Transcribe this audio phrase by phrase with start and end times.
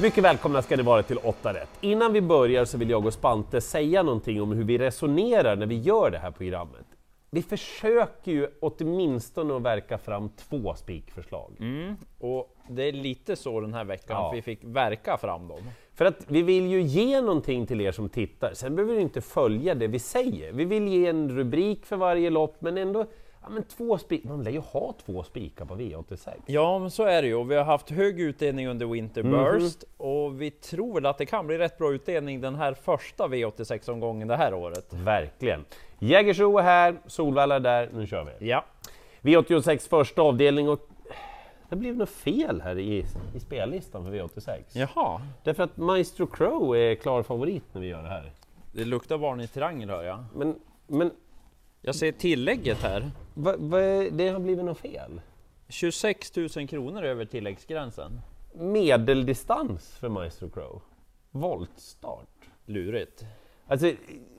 [0.00, 1.68] Mycket välkomna ska ni vara till 8 rätt.
[1.80, 5.66] Innan vi börjar så vill jag och Spante säga någonting om hur vi resonerar när
[5.66, 6.86] vi gör det här programmet.
[7.30, 11.52] Vi försöker ju åtminstone att verka fram två spikförslag.
[11.60, 14.30] Mm, och det är lite så den här veckan, Ja.
[14.34, 15.60] vi fick verka fram dem.
[15.94, 19.20] För att vi vill ju ge någonting till er som tittar, sen behöver vi inte
[19.20, 20.52] följa det vi säger.
[20.52, 23.06] Vi vill ge en rubrik för varje lopp, men ändå,
[23.46, 26.28] ja men två spik, man lär ju ha två spikar på V86.
[26.46, 27.34] Ja, men så är det ju.
[27.34, 31.26] Och Vi har haft hög utdelning under Winter Burst och vi tror väl att det
[31.26, 34.92] kan bli rätt bra utdelning den här första V86-omgången det här året.
[34.92, 35.64] Verkligen.
[35.98, 38.48] Jägersro är här, Solvalla är där, nu kör vi!
[38.48, 38.64] Ja,
[39.22, 40.88] V86 första avdelning och
[41.68, 44.62] det blev något fel här i, i spellistan för V86.
[44.72, 45.20] jaha.
[45.44, 48.32] Därför att Maestro Crow är klar favorit när vi gör det här.
[48.72, 50.24] Det luktar varningstriangel hör jag.
[50.34, 50.54] Men,
[50.86, 51.10] men
[51.80, 53.10] Jag ser tillägget här.
[53.36, 53.78] Va, va,
[54.10, 55.20] det har blivit något fel.
[55.68, 58.20] 26 000 kronor över tilläggsgränsen.
[58.54, 60.82] Medeldistans för Maestro Crow.
[61.30, 62.50] Voltstart.
[62.66, 63.24] Lurigt.
[63.66, 63.92] Alltså,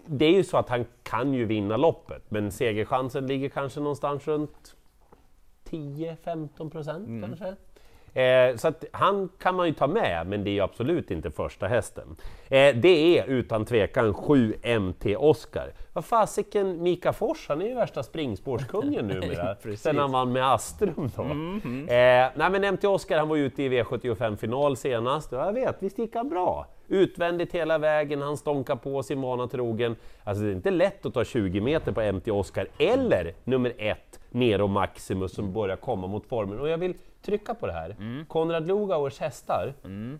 [0.06, 4.28] det är ju så att han kan ju vinna loppet, men segerchansen ligger kanske någonstans
[4.28, 4.76] runt
[5.70, 7.56] 10-15 procent kanske.
[8.18, 11.32] Eh, så att han kan man ju ta med, men det är ju absolut inte
[11.32, 12.16] första hästen.
[12.50, 15.73] Eh, det är utan tvekan 7 MT Oscar.
[15.94, 21.12] Vad fasiken, Mika Fors, han är ju värsta springspårskungen numera, sen han vann med Astrum
[21.16, 21.23] då.
[21.23, 26.00] Eh, nej men MT Oscar, han var ute i V75-final senast, och jag vet, visst
[26.00, 26.68] gick han bra?
[26.88, 29.95] Utvändigt hela vägen, han stånkar på sin vana trogen.
[30.23, 34.20] Alltså det är inte lätt att ta 20 meter på MT Oscar, eller nummer ett,
[34.32, 36.60] Nero Maximus, som börjar komma mot formen.
[36.60, 36.94] Och jag vill
[37.28, 37.95] trycka på det här.
[38.28, 39.73] Konrad Lugauers hästar,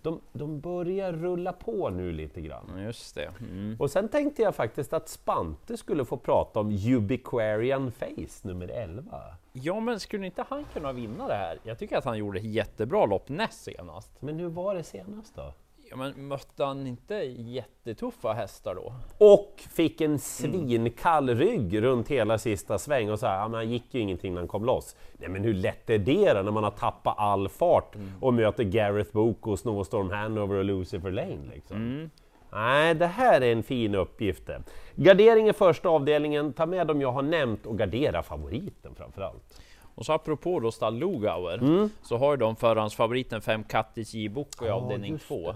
[0.04, 2.84] de, de börjar rulla på nu lite grann.
[2.84, 3.32] Just det.
[3.40, 3.76] Mm.
[3.80, 9.22] Och sen tänkte jag faktiskt att Spante skulle få prata om Ubiquarian Face, nummer 11.
[9.54, 11.60] Ja, men skulle inte han kunna vinna det här?
[11.64, 14.22] Jag tycker att han gjorde ett jättebra lopp näst senast.
[14.22, 15.54] Men hur var det senast då?
[15.90, 18.94] Ja, men mötte han inte jättetuffa hästar då?
[19.18, 23.70] Och fick en svinkall rygg runt hela sista sväng och så här, ja, men han
[23.70, 24.96] gick ju ingenting när han kom loss.
[25.18, 28.64] Nej men hur lätt är det då när man har tappat all fart och möter
[28.64, 32.10] Gareth Boko, Snowstorm Hanover och Lucifer Lane liksom?
[32.52, 34.62] Nej, det här är en fin uppgift det.
[34.96, 39.62] Gardering i första avdelningen, ta med dem jag har nämnt och gardera favoriten framförallt.
[39.96, 44.66] Och så apropå då stall Lugauer, så har ju de förhandsfavoriten 5 Kattis J Boko
[44.66, 45.56] i avdelning just 2.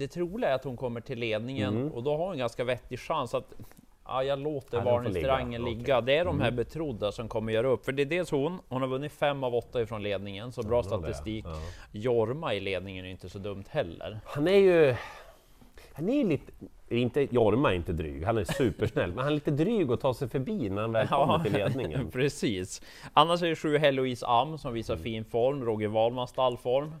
[0.00, 2.98] Det troliga är att hon kommer till ledningen och då har hon en ganska vettig
[3.00, 3.52] chans att
[4.06, 5.76] Ja, jag låter Ja, varningstriangeln ligga.
[5.78, 6.00] ligga.
[6.00, 7.84] Det är de här betrodda som kommer göra upp.
[7.84, 10.76] För det är dels hon, hon har vunnit fem av åtta ifrån ledningen, så bra
[10.76, 11.44] Ja, statistik.
[11.48, 11.60] Ja.
[11.92, 14.20] Jorma i ledningen är inte så dumt heller.
[14.24, 14.94] Han är ju...
[15.92, 16.52] Han är ju lite...
[16.88, 20.14] Inte, Jorma är inte dryg, han är supersnäll, men han är lite dryg att ta
[20.14, 22.10] sig förbi när han väl kommer till ledningen.
[22.12, 22.82] precis.
[23.12, 25.04] Annars är det sju Heloise Am som visar Mm.
[25.04, 26.94] fin form, Roger Wahlmans stallform.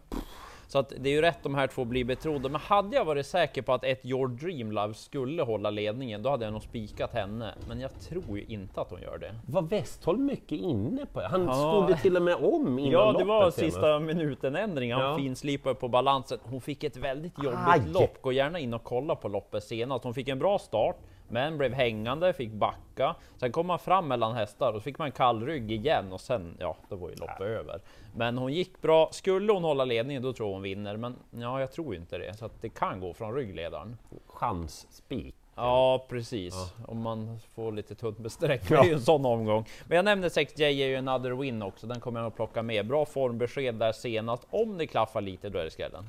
[0.70, 2.48] Så att det är ju rätt de här två blir betrodda.
[2.48, 6.30] Men hade jag varit säker på att ett Your Dream Love skulle hålla ledningen, då
[6.30, 7.54] hade jag nog spikat henne.
[7.68, 9.34] Men jag tror ju inte att hon gör det.
[9.46, 11.28] Var Westholm mycket inne på det?
[11.28, 11.54] Han Ja.
[11.54, 13.58] skodde till och med om innan Ja, det var senast.
[13.58, 14.92] sista minuten ändring.
[14.92, 15.16] Han Ja.
[15.16, 16.38] finslipade på balansen.
[16.42, 17.80] Hon fick ett väldigt jobbigt Aj.
[17.92, 18.22] lopp.
[18.22, 20.04] Gå gärna in och kolla på loppet senast.
[20.04, 20.96] Hon fick en bra start,
[21.30, 23.14] men blev hängande, fick backa.
[23.36, 26.20] Sen kom man fram mellan hästar och så fick man en kall rygg igen och
[26.20, 27.80] sen, ja, då var ju loppet över.
[28.16, 29.08] Men hon gick bra.
[29.12, 30.96] Skulle hon hålla ledningen, då tror jag hon vinner.
[30.96, 32.34] Men ja, jag tror inte det.
[32.34, 33.96] Så att det kan gå från ryggledaren.
[34.26, 35.34] Chansspik.
[35.54, 36.54] Ja, precis.
[36.86, 38.62] Om man får lite tunt besträck.
[38.70, 38.76] Ja.
[38.76, 39.64] Det är ju en sån omgång.
[39.88, 41.86] Men jag nämnde 6J är ju another win också.
[41.86, 42.86] Den kommer jag att plocka med.
[42.86, 44.46] Bra formbesked där senast.
[44.50, 46.04] Om det klaffar lite, då är det skrällen.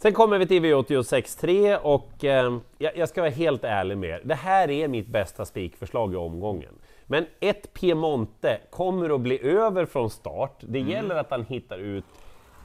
[0.00, 4.22] Sen kommer vi till V86.3 och eh, jag, ska vara helt ärlig med er.
[4.24, 6.74] Det här är mitt bästa spikförslag i omgången.
[7.06, 10.56] Men ett Piemonte kommer att bli över från start.
[10.60, 12.04] Det gäller att han hittar ut.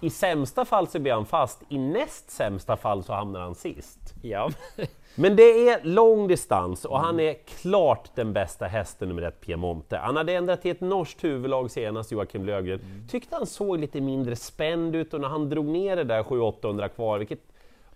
[0.02, 4.14] I sämsta fall så blir han fast, i näst sämsta fall så hamnar han sist.
[4.22, 4.50] Ja,
[5.16, 9.98] Men det är lång distans och han är klart den bästa hästen nummer ett, Piemonte.
[9.98, 12.80] Han hade ändrat till ett norskt huvudlag senast, Joakim Löfgren.
[13.10, 16.88] Tyckte han såg lite mindre spänd ut och när han drog ner det där 700-800
[16.88, 17.40] kvar, vilket...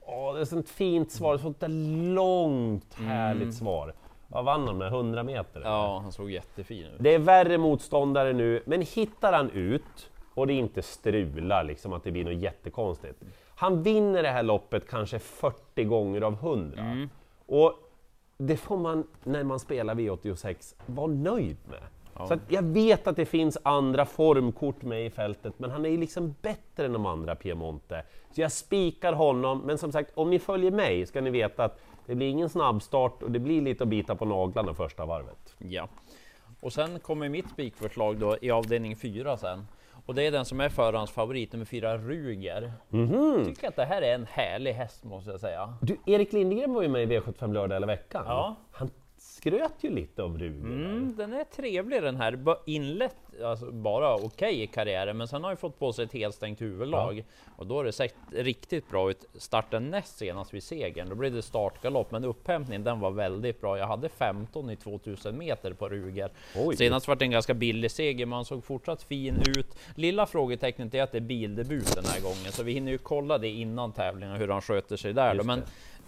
[0.05, 3.93] Åh, det är ett sånt fint svar, sånt där långt härligt svar.
[4.27, 4.87] Vad vann han med?
[4.87, 5.59] 100 meter?
[5.59, 5.69] eller?
[5.69, 6.99] ja han såg jättefin ut.
[6.99, 12.03] Det är värre motståndare nu, men hittar han ut och det inte strular, liksom att
[12.03, 13.23] det blir något jättekonstigt.
[13.55, 17.07] Han vinner det här loppet kanske 40 gånger av 100.
[17.45, 17.73] Och
[18.37, 21.79] det får man, när man spelar V86, vara nöjd med.
[22.27, 25.89] Så att jag vet att det finns andra formkort med i fältet, men han är
[25.89, 28.03] ju liksom bättre än de andra Piemonte.
[28.31, 31.79] Så jag spikar honom, men som sagt, om ni följer mig ska ni veta att
[32.05, 35.55] det blir ingen snabbstart och det blir lite att bita på naglarna första varvet.
[35.57, 35.87] Ja.
[36.59, 39.67] Och sen kommer mitt spikförslag då i avdelning 4 sen.
[40.05, 42.73] Och det är den som är förarens favorit, nummer fyra Ruger.
[42.89, 43.45] Mhm.
[43.45, 45.77] Tycker att det här är en härlig häst måste jag säga.
[45.81, 48.23] Du, Erik Lindgren var ju med i V75 lördag hela veckan.
[48.27, 48.55] Ja.
[48.71, 50.65] Han skröt ju lite om Ruger.
[50.65, 52.57] Mm, den är trevlig den här.
[52.65, 56.61] Inlett alltså, bara okej i karriären, men sen har ju fått på sig ett helstängt
[56.61, 57.23] huvudlag
[57.55, 59.25] och då har det sett riktigt bra ut.
[59.35, 63.77] Starten näst senast vid segern, då blev det startgalopp, men upphämtningen den var väldigt bra.
[63.77, 66.29] Jag hade 15 i 2000 meter på Ruger.
[66.55, 66.75] Oj.
[66.77, 69.77] Senast var det en ganska billig seger, man såg fortsatt fin ut.
[69.95, 73.37] Lilla frågetecknet är att det är bildebut den här gången, så vi hinner ju kolla
[73.37, 75.35] det innan tävlingen hur han sköter sig där.
[75.35, 75.43] Då.
[75.43, 75.61] Men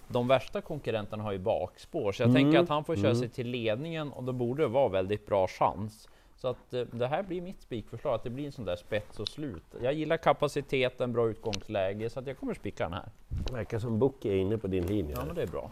[0.08, 3.30] de värsta konkurrenterna har ju bakspår, så jag Mm, tänker att han får köra sig
[3.30, 6.10] till ledningen och då borde det vara väldigt bra chans.
[6.42, 9.20] Så att eh, det här blir mitt spikförslag, att det blir en sån där spets
[9.20, 9.64] och slut.
[9.82, 13.10] Jag gillar kapaciteten, bra utgångsläge, så att jag kommer spika den här.
[13.52, 15.16] Verkar som Bucky är inne på din linje.
[15.16, 15.72] Ja, men det är bra.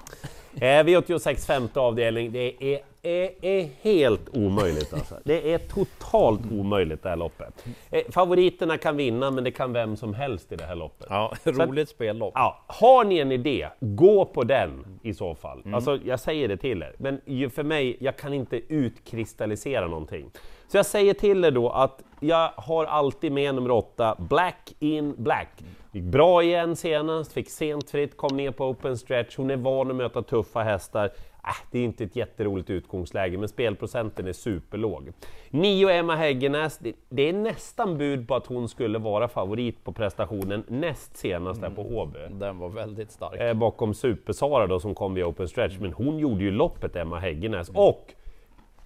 [0.55, 5.15] Eh, V86 femte avdelning, det är, är, är helt omöjligt alltså.
[5.23, 7.65] Det är totalt omöjligt det här loppet.
[7.91, 11.07] Eh, favoriterna kan vinna, men det kan vem som helst i det här loppet.
[11.09, 12.31] Ja, roligt spellopp.
[12.35, 15.63] Ja, har ni en idé, gå på den i så fall.
[15.73, 20.31] Alltså, jag säger det till er, men för mig, jag kan inte utkristallisera någonting.
[20.67, 25.13] Så jag säger till er då att jag har alltid med nummer åtta, Black in
[25.17, 25.49] Black.
[25.91, 29.89] Gick bra igen senast, fick sent fritt, kom ner på open stretch, hon är van
[29.89, 31.05] att möta tuffa hästar.
[31.43, 35.11] Äh, det är inte ett jätteroligt utgångsläge, men spelprocenten är superlåg.
[35.49, 39.91] 9 Emma Häggenäs, det, det är nästan bud på att hon skulle vara favorit på
[39.91, 42.19] prestationen näst senast där på Åby.
[42.31, 43.39] Den var väldigt stark.
[43.39, 47.19] Eh, bakom Super-Sara då som kom via open stretch, men hon gjorde ju loppet Emma
[47.19, 47.69] Häggenäs.
[47.69, 48.13] Och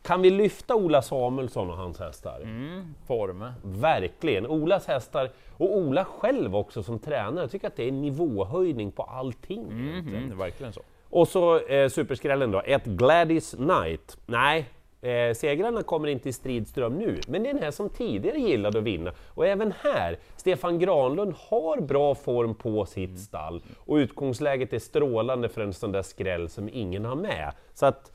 [0.01, 2.41] kan vi lyfta Ola Samuelsson och hans hästar?
[2.41, 3.45] Mm, form.
[3.63, 4.47] Verkligen!
[4.47, 9.03] Olas hästar, och Ola själv också som tränare, jag tycker att det är nivåhöjning på
[9.03, 9.59] allting.
[9.71, 10.23] egentligen.
[10.23, 10.81] Mm, verkligen så.
[11.09, 14.17] Och så eh, superskrällen då, ett Gladys Knight.
[14.25, 14.69] Nej,
[15.01, 18.77] eh, segrarna kommer inte i stridström nu, men det är den här som tidigare gillade
[18.79, 19.11] att vinna.
[19.27, 25.49] Och även här, Stefan Granlund har bra form på sitt stall och utgångsläget är strålande
[25.49, 27.53] för en sån där skräll som ingen har med.
[27.73, 28.11] Så att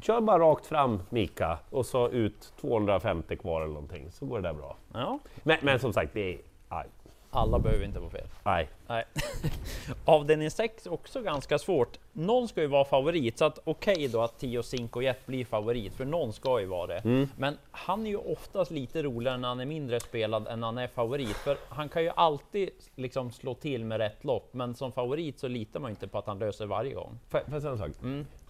[0.00, 4.48] kör bara rakt fram Mika och så ut 250 kvar eller någonting, så går det
[4.48, 4.76] där bra.
[4.92, 6.38] Ja, Men, men som sagt, det är...
[6.68, 6.86] Aj,
[7.34, 8.26] alla behöver inte få fel.
[8.44, 9.04] Nej.
[10.04, 11.98] Avdelning 6 är också ganska svårt.
[12.12, 15.94] Någon ska ju vara favorit, så att okej då att Tio Cinco Jet blir favorit,
[15.94, 17.28] för någon ska ju vara det.
[17.36, 20.78] Men han är ju oftast lite roligare när han är mindre spelad än när han
[20.78, 24.92] är favorit, för han kan ju alltid liksom slå till med rätt lopp, men som
[24.92, 27.18] favorit så litar man inte på att han löser varje gång.
[27.28, 27.90] Får jag säga en sak?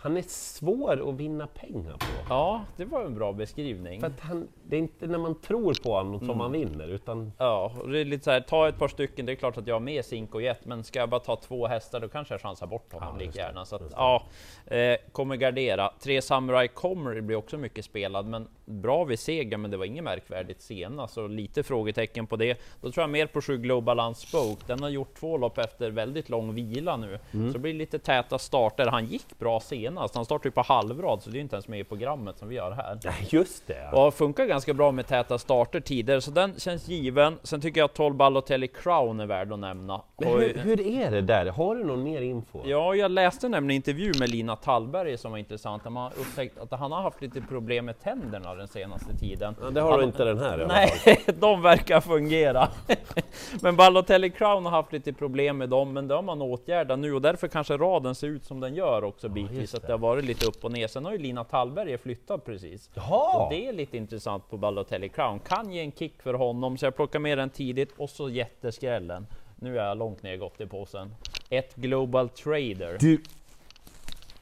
[0.03, 2.07] Han är svår att vinna pengar på.
[2.29, 4.01] Ja, det var en bra beskrivning.
[4.01, 7.33] För att han, det är inte när man tror på honom som man vinner, utan
[7.39, 9.67] Ja, och det är lite så här, ta ett par stycken, det är klart att
[9.67, 12.41] jag har med Cinco Jet, men ska jag bara ta två hästar då kanske jag
[12.41, 13.65] chansar bort honom Ja, lika gärna.
[13.65, 14.23] Så att, ja,
[14.67, 15.93] eh, kommer gardera.
[16.01, 20.05] Tre Samurai kommer blir också mycket spelad, men bra vid seger, men det var inget
[20.05, 22.61] märkvärdigt senast, så lite frågetecken på det.
[22.81, 24.65] Då tror jag mer på sju Global Unspoke.
[24.67, 28.39] Den har gjort två lopp efter väldigt lång vila nu, så det blir lite täta
[28.39, 28.87] starter.
[28.87, 31.81] Han gick bra senast, han startade ju på halvrad, så det är inte ens med
[31.81, 32.99] i programmet som vi gör här.
[33.03, 33.89] Ja, just det!
[33.93, 37.39] Och funkar ganska bra med täta starter tidigare, så den känns given.
[37.43, 40.01] Sen tycker jag att 12 Balotelli Crown är värd att nämna.
[40.19, 41.47] Men hur, hur är det där?
[41.47, 42.61] Har du någon mer info?
[42.65, 45.85] Ja, jag läste nämligen en intervju med Lina Tallberg som var intressant.
[45.85, 49.57] Man har upptäckt att han har haft lite problem med tänderna den senaste tiden.
[49.63, 51.35] Ja, det har Han- du inte den här i alla Nej, fall.
[51.41, 52.69] de verkar fungera.
[53.63, 57.15] men Balotelli Crown har haft lite problem med dem, men det har man åtgärdat nu
[57.15, 59.75] och därför kanske raden ser ut som den gör också bitvis.
[59.83, 59.93] Att det.
[59.93, 60.87] har varit lite upp och ner.
[60.87, 62.91] Sen har ju Lina Tallberg flyttat precis.
[62.95, 63.45] Jaha!
[63.45, 65.41] Och det är lite intressant på Balotelli Crown.
[65.41, 69.27] Kan ge en kick för honom, så jag plockar med den tidigt och så jätteskrällen.
[69.57, 71.15] Nu är jag långt ner gott i påsen.
[71.51, 72.97] Ett Global Trader.
[73.01, 73.23] Du,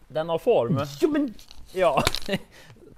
[0.09, 0.81] Den har form.
[1.01, 1.35] jo, men,
[1.75, 2.03] Ja.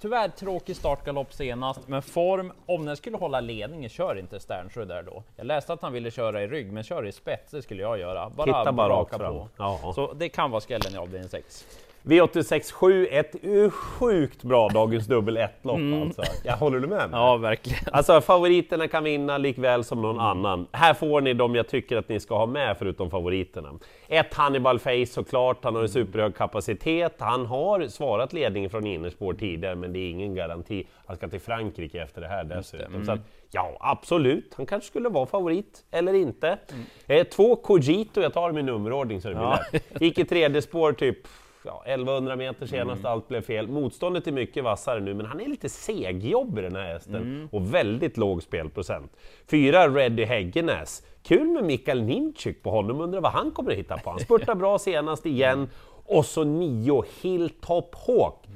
[0.00, 5.02] Tyvärr tråkig startgalopp senast, men form, om den skulle hålla ledningen, kör inte Sternsjö där
[5.02, 5.22] då.
[5.37, 7.99] Jag läste att han ville köra i rygg, men kör i spets, det skulle jag
[7.99, 8.30] göra.
[8.30, 9.49] Bara titta bara raka på.
[9.56, 9.92] Ja.
[9.94, 11.66] Så det kan vara skrällen i avdelning 6.
[12.04, 16.23] V86 7, ett uh, sjukt bra dagens dubbel 1-lopp alltså.
[16.44, 17.21] Jag håller du med mig?
[17.21, 17.78] Ja, verkligen.
[17.92, 20.66] Alltså favoriterna kan vinna likväl som någon annan.
[20.73, 23.68] Här får ni de jag tycker att ni ska ha med förutom favoriterna.
[24.09, 27.14] Ett Hannibal Face såklart, han har en superhög kapacitet.
[27.18, 30.87] Han har svarat ledningen från innerspår tidigare men det är ingen garanti.
[31.06, 33.04] Han ska till Frankrike efter det här dessutom.
[33.04, 36.59] Så att, ja, absolut, han kanske skulle vara favorit, eller inte.
[37.06, 39.59] Eh, två Cogito, jag tar dem i nummerordning så det blir Ja.
[39.73, 40.00] lätt.
[40.00, 41.18] Gick i tredje spår typ
[41.64, 43.69] ja, 1100 meter senast, allt blev fel.
[43.69, 48.16] Motståndet är mycket vassare nu, men han är lite segjobbig den här hästen och väldigt
[48.16, 49.16] låg spelprocent.
[49.50, 51.07] Fyra Reddy Häggenäs.
[51.23, 54.11] Kul med Mikael Nimczyk på honom, undrar vad han kommer att hitta på.
[54.11, 55.69] Han spurtar bra senast igen.
[56.07, 58.47] Och så nio Hilltop Hawk.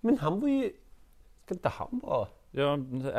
[0.00, 0.72] Men han var ju...
[1.44, 2.76] Ska inte han vara Ja,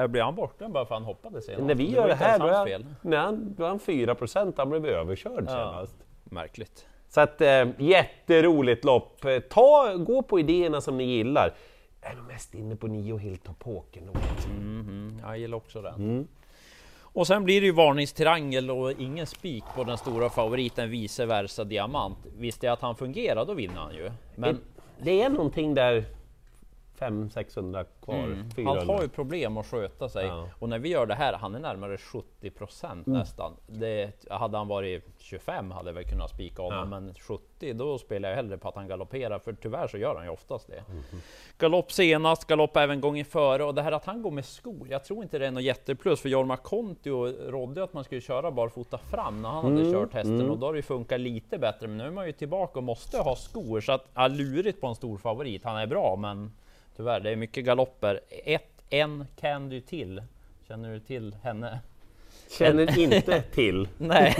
[0.07, 1.63] blir han borta bara för han hoppade senast?
[1.63, 4.57] När vi Det gör det här, då är, han, nej, då är han 4 procent,
[4.57, 5.95] han blev överkörd senast.
[6.23, 6.85] Märkligt.
[7.09, 9.21] Så att, eh, jätteroligt lopp.
[9.49, 11.53] Ta, gå på idéerna som ni gillar.
[12.01, 14.01] Jag är nog mest inne på Nio Hilltop Poker.
[14.01, 14.15] nog.
[14.59, 15.95] Mhm, Jag gillar också den.
[15.95, 16.27] Mm.
[17.01, 21.63] Och sen blir det ju varningstriangel och ingen spik på den stora favoriten vice versa
[21.63, 22.17] diamant.
[22.37, 24.11] Visste jag att han fungerar, då vinner han ju.
[24.35, 24.59] Men
[25.01, 26.05] Det är någonting där
[26.99, 28.15] 500-600 kvar,
[28.55, 28.79] 400.
[28.79, 30.25] han har ju problem att sköta sig.
[30.25, 30.47] Ja.
[30.59, 33.19] Och när vi gör det här, han är närmare 70 procent Mm.
[33.19, 33.53] nästan.
[33.67, 36.85] Det, hade han varit 25 hade väl kunnat spika honom, Ja.
[36.99, 40.23] men 70 då spelar jag hellre på att han galopperar, för tyvärr så gör han
[40.25, 40.83] ju oftast det.
[40.89, 41.21] Mhm.
[41.57, 44.87] Galopp senast, galopp även gången före och det här att han går med skor.
[44.89, 48.51] Jag tror inte det är något jätteplus för Jorma Kontio rådde att man skulle köra
[48.51, 51.57] barfota fram när han hade Mm, kört hästen och då har det ju funkat lite
[51.57, 51.87] bättre.
[51.87, 54.87] Men nu är man ju tillbaka och måste ha skor så att ja, lurigt på
[54.87, 55.63] en stor favorit.
[55.63, 56.51] Han är bra, men
[56.99, 58.19] tyvärr, det är mycket galopper.
[58.29, 60.23] Ett, en Candy till.
[60.67, 61.79] Känner du till henne?
[62.57, 63.87] Känner inte till.
[63.97, 64.35] Nej,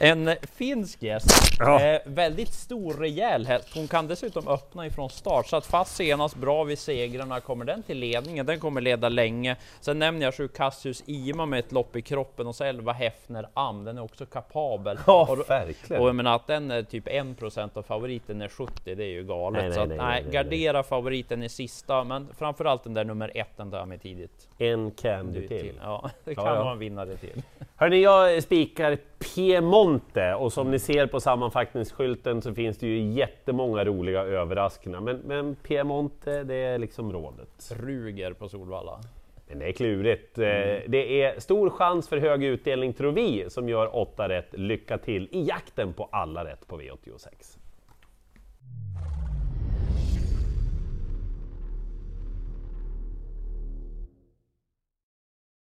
[0.00, 1.30] en finsk gäst.
[1.58, 1.80] Ja.
[1.82, 3.68] Eh, väldigt stor, rejäl häst.
[3.74, 5.46] Hon kan dessutom öppna ifrån start.
[5.46, 7.40] Satt fast senast, bra vid segrarna.
[7.40, 8.46] Kommer den till ledningen?
[8.46, 9.56] Den kommer leda länge.
[9.80, 13.48] Sen nämner jag sju Cassius Ima med ett lopp i kroppen och så 11 Hefner
[13.54, 13.84] Am.
[13.84, 14.98] Den är också kapabel.
[15.06, 16.02] Ja, och, verkligen.
[16.02, 19.24] och jag menar att den är typ 1% av favoriten är 70, det är ju
[19.24, 19.60] galet.
[19.60, 23.04] Nej, nej, så att, nej, nej, nej, gardera favoriten i sista, men framförallt den där
[23.04, 24.48] nummer ett, den där med tidigt.
[24.58, 25.80] En candy Du till.
[25.82, 26.62] Ja, det kan Ja, ja.
[26.62, 27.42] vara en vinnare till.
[27.76, 33.84] Hörni, jag spikar Piemonte och som ni ser på sammanfattningsskylten så finns det ju jättemånga
[33.84, 35.00] roliga överraskningar.
[35.00, 37.72] Men, men Piemonte, det är liksom rådet.
[37.80, 39.00] Ruger på Solvalla.
[39.48, 40.38] Men det är klurigt.
[40.38, 40.44] Eh,
[40.88, 44.48] Det är stor chans för hög utdelning tror vi som gör 8 rätt.
[44.52, 47.58] Lycka till i jakten på alla rätt på V86.